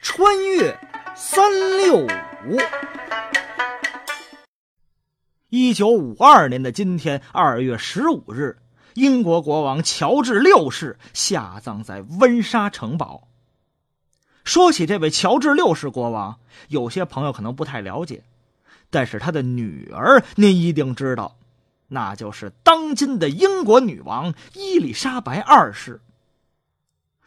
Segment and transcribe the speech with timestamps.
[0.00, 0.78] 穿越
[1.14, 2.56] 三六五。
[5.48, 8.58] 一九五二年的今天，二月十五日，
[8.94, 13.28] 英国国王乔治六世下葬在温莎城堡。
[14.44, 16.38] 说起这位乔治六世国王，
[16.68, 18.22] 有些朋友可能不太了解，
[18.90, 21.36] 但是他的女儿您一定知道，
[21.88, 26.00] 那就是当今的英国女王伊丽莎白二世。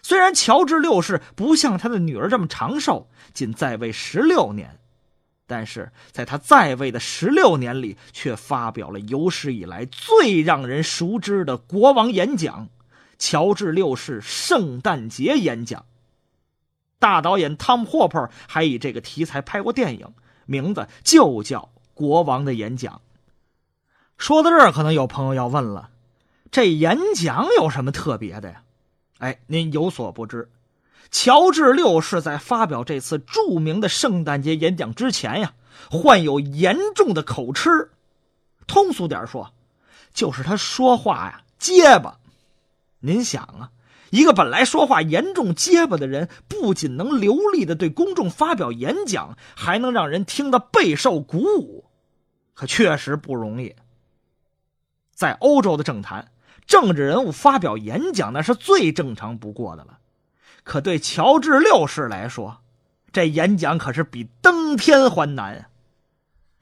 [0.04, 4.80] 虽然乔治六世不像他的女儿这么长寿，仅在位十六年，
[5.46, 12.70] 但是在他在位的十六年里，却发表了有史以来最让人熟知的国王演讲——
[13.20, 15.86] 乔治六世圣诞节演讲。
[16.98, 20.14] 大导演汤姆·霍珀还以这个题材拍过电影，
[20.46, 21.60] 名字就叫
[21.94, 22.96] 《国王的演讲》。
[24.18, 25.90] 说到这儿，可能有朋友要问了：
[26.52, 28.64] 这演讲有什么特别的呀？
[29.22, 30.50] 哎，您有所不知，
[31.12, 35.54] 乔治六世在发表这次著名的圣诞节演讲之前呀，
[35.92, 37.92] 患有严重的口吃。
[38.66, 39.54] 通俗点说，
[40.12, 42.18] 就是他说话呀结巴。
[43.02, 43.70] 您想啊，
[44.10, 51.86] 一个本来说话严重结巴的人，不仅能流利的对公众发表演讲，还能让人听得备受鼓舞，
[52.56, 53.76] 可确实不容易。
[55.14, 56.32] 在欧洲的政坛。
[56.66, 60.00] 政治人物发表演讲那是最正常不过的了，
[60.64, 62.60] 可对乔治六世来说，
[63.12, 65.70] 这演讲可是比登天还难啊！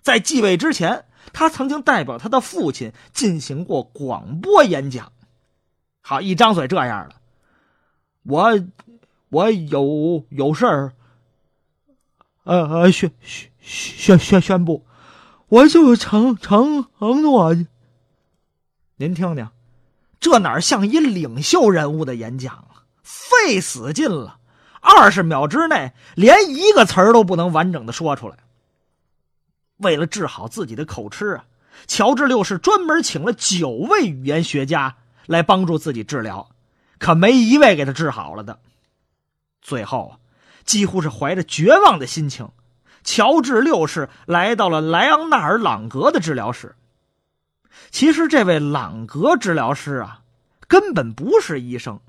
[0.02, 5.11] 在继位之前，他曾经代表他的父亲进行过广播演讲。
[6.02, 7.16] 好，一张嘴这样了，
[8.23, 8.59] 我
[9.30, 10.94] 我有有事儿，
[12.45, 14.88] 呃呃宣宣宣宣宣布，
[15.50, 17.53] 我就承承承诺，
[18.95, 19.47] 您听听。
[20.20, 22.84] 这哪像一领袖人物的演讲啊？
[23.02, 24.38] 费死劲了，
[24.81, 28.38] 二十秒之内连一个词儿都不能完整的说出来。
[29.78, 31.45] 为了治好自己的口吃啊，
[31.88, 36.49] 乔治六世专门请了九位语言学家来帮助自己治疗，
[36.98, 38.60] 可没一位给他治好了的。
[39.61, 40.11] 最后啊，
[40.66, 42.49] 几乎是怀着绝望的心情，
[43.05, 46.76] 乔治六世来到了莱昂纳尔·朗格的治疗室。
[47.91, 50.21] 其实，这位朗格治疗师啊，
[50.67, 51.99] 根本不是医生，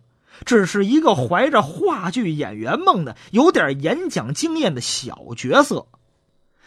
[0.45, 5.87] 只是一个怀着话剧演员梦的、有点演讲经验的小角色。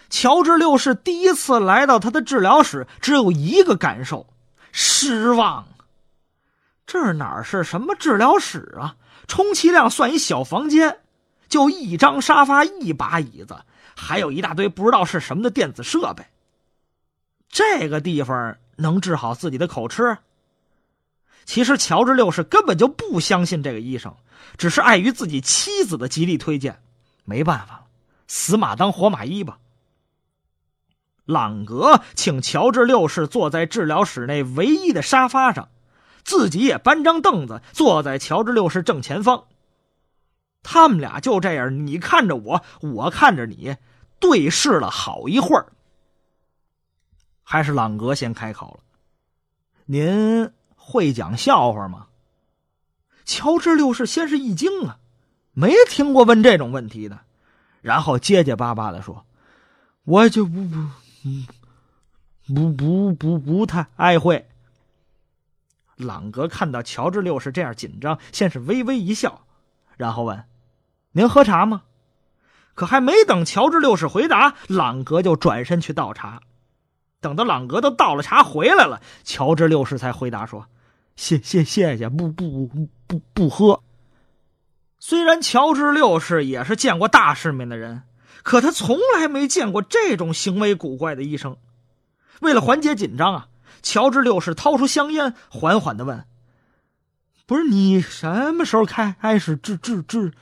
[0.09, 4.27] 乔治六世第一次来到他的治疗室，只有一个感受：
[4.71, 5.67] 失望。
[6.85, 8.95] 这哪是什么治疗室啊？
[9.27, 10.99] 充其量算一小房间，
[11.49, 13.57] 就一张沙发、一把椅子，
[13.95, 16.25] 还有一大堆不知道是什么的电子设备。
[17.49, 18.57] 这个地方。
[18.77, 20.17] 能治好自己的口吃？
[21.45, 24.15] 其实乔治六世根本就不相信这个医生，
[24.57, 26.81] 只是碍于自己妻子的极力推荐，
[27.25, 27.85] 没办法了，
[28.27, 29.59] 死马当活马医吧。
[31.25, 35.69] 朗格请乔治六世坐在治疗室内唯一的沙发上，
[36.23, 39.45] 自己也搬张凳子坐在乔治六世正前方。
[40.63, 43.75] 他们俩就这样，你看着我，我看着你，
[44.19, 45.73] 对视了好一会儿。
[47.43, 48.83] 还是朗格先开口了
[49.85, 52.07] ：“您会讲笑话吗？”
[53.25, 54.97] 乔治六世先是一惊啊，
[55.53, 57.19] 没听过问这种问题的，
[57.81, 59.25] 然后结结巴巴的说
[60.03, 60.77] ：“我就不不
[61.23, 61.47] 嗯
[62.47, 64.49] 不不不不太爱会。”
[65.95, 69.45] 朗格看到乔治六世这样紧张，先是微微一笑，
[69.95, 70.43] 然后问
[71.13, 71.83] ：“您喝茶吗？”
[72.75, 76.41] 可还没等乔治六世回答，朗格就转身去倒茶。
[77.23, 80.67] 等到朗格都倒了茶回来了，乔治六世才回答说
[81.15, 83.81] ：“谢谢谢谢，不不不不不喝。”
[84.99, 88.03] 虽然乔治六世也是见过大世面的人，
[88.43, 91.55] 可他从来没见过这种行为古怪的医生。
[92.41, 93.47] 为了缓解紧张啊，
[93.81, 96.25] 乔治六世掏出香烟，缓缓的问
[97.47, 100.33] ：“不是你什么时候开开始治治治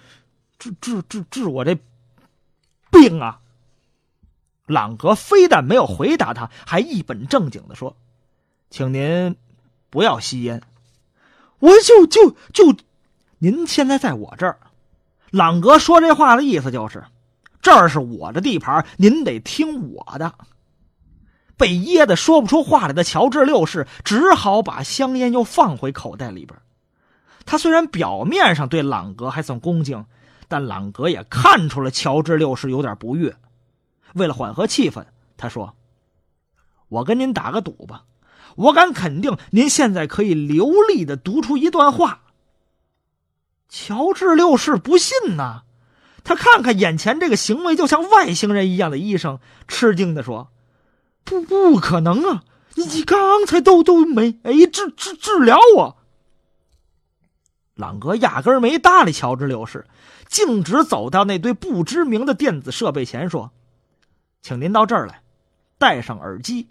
[0.58, 1.78] 治治治治我这
[2.92, 3.38] 病啊？”
[4.66, 7.96] 朗格非但没有回答他，还一本正经的说
[8.70, 9.36] ：“请您
[9.90, 10.62] 不要吸烟。”
[11.60, 12.76] 我就就就，
[13.40, 14.58] 您现在在我这儿。
[15.30, 17.04] 朗格说这话的意思就是，
[17.62, 20.34] 这儿是我的地盘，您得听我的。
[21.58, 26.58] 被噎得说不出话来的乔治六世只好把香烟又放回口袋里边。
[27.46, 30.06] 他虽然表面上对朗格还算恭敬，
[30.48, 33.36] 但朗格也看出了乔治六世有点不悦。
[34.14, 35.06] 为了缓和气氛，
[35.38, 35.76] 他说
[36.90, 38.06] ：“我跟您打个赌吧，
[38.56, 42.22] 我敢肯定，您现在可以流利的读出一段话。”
[43.70, 45.64] 乔治六世不信呐，
[46.24, 50.50] 他看看眼前这个行为就像外星人一样的医生，吃惊的说
[51.24, 52.44] ：“不，不可能啊！
[52.76, 55.98] 你你刚才都都没哎治治治疗我。”
[57.76, 59.88] 朗格压根没搭理乔治六世，
[60.28, 63.52] 径直走到那堆不知名的电子设备前，说
[64.42, 65.22] ：“请您到这儿来，
[65.78, 66.68] 戴上耳机。”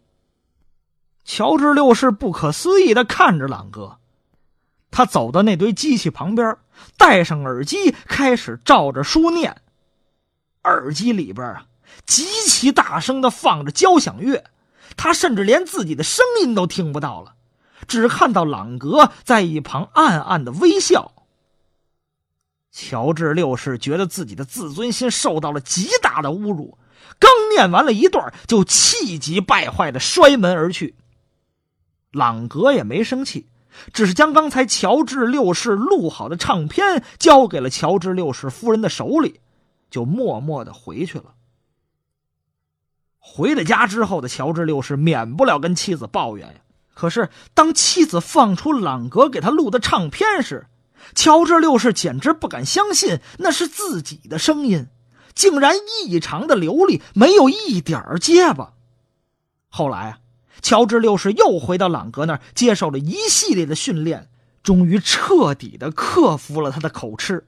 [1.25, 3.99] 乔治六世不可思议的看着朗格，
[4.91, 6.57] 他走到那堆机器旁边，
[6.97, 9.61] 戴上耳机，开始照着书念。
[10.65, 11.67] 耳机里边啊，
[12.05, 14.45] 极其大声的放着交响乐，
[14.97, 17.37] 他甚至连自己的声音都听不到了。
[17.87, 21.13] 只看到朗格在一旁暗暗的微笑。
[22.71, 26.77] 乔治六世觉得自己的自尊心受到了极大的侮辱，
[27.19, 30.95] 刚念完了一段，就气急败坏的摔门而去。
[32.13, 33.47] 朗格也没生气，
[33.93, 39.41] 只是将刚才乔治六世录好的唱片交给了乔治六世夫人的手里，
[39.91, 41.35] 就默默的回去了。
[43.19, 46.55] 回了家之后的乔治六世免不了跟妻子抱怨呀。
[46.95, 50.67] 可是，当妻子放出朗格给他录的唱片时，
[51.15, 54.89] 乔治六世简直不敢相信那是自己的声音，
[55.35, 55.75] 竟然
[56.07, 58.75] 异常的流利，没有一点结巴。
[59.69, 60.19] 后来啊，
[60.63, 64.29] 乔治六世又回到朗格那儿，接受了一系列的训练，
[64.63, 67.47] 终于彻底的克服了他的口吃。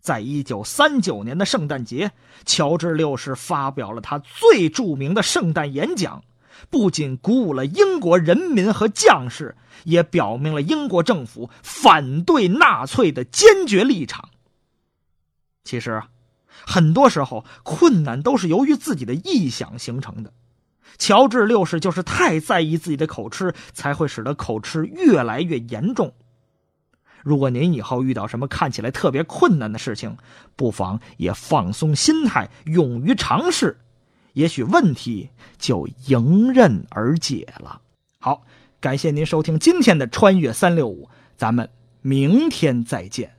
[0.00, 2.10] 在一九三九年的圣诞节，
[2.44, 6.24] 乔治六世发表了他最著名的圣诞演讲。
[6.70, 14.28] 不仅鼓舞了英国人民和将士，也表明了英国政府反对纳粹的坚决立场。
[15.64, 16.08] 其实啊，
[16.66, 20.32] 很多时候困难都是由于自己的臆想形成的。
[20.98, 26.12] 乔治六世就是太在意自己的口吃，才会使得口吃越来越严重。
[27.22, 30.16] 如果您以后遇到什么看起来特别困难的事情，
[30.56, 33.78] 不妨也放松心态，勇于尝试。
[34.34, 37.80] 也许问题就迎刃而解了。
[38.18, 38.44] 好，
[38.80, 41.04] 感谢您收听今天的《穿越三六五》，
[41.36, 41.68] 咱们
[42.00, 43.34] 明天再见。